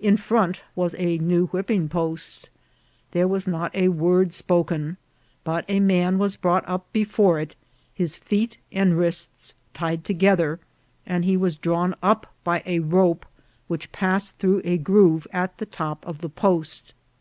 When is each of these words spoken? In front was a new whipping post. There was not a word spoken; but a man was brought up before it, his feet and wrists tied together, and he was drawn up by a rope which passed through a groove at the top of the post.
In 0.00 0.16
front 0.16 0.60
was 0.74 0.96
a 0.98 1.18
new 1.18 1.46
whipping 1.46 1.88
post. 1.88 2.48
There 3.12 3.28
was 3.28 3.46
not 3.46 3.72
a 3.76 3.90
word 3.90 4.32
spoken; 4.32 4.96
but 5.44 5.64
a 5.68 5.78
man 5.78 6.18
was 6.18 6.36
brought 6.36 6.68
up 6.68 6.92
before 6.92 7.38
it, 7.38 7.54
his 7.94 8.16
feet 8.16 8.58
and 8.72 8.98
wrists 8.98 9.54
tied 9.72 10.02
together, 10.02 10.58
and 11.06 11.24
he 11.24 11.36
was 11.36 11.54
drawn 11.54 11.94
up 12.02 12.34
by 12.42 12.64
a 12.66 12.80
rope 12.80 13.24
which 13.68 13.92
passed 13.92 14.40
through 14.40 14.62
a 14.64 14.78
groove 14.78 15.28
at 15.32 15.56
the 15.58 15.66
top 15.66 16.04
of 16.08 16.22
the 16.22 16.28
post. 16.28 16.92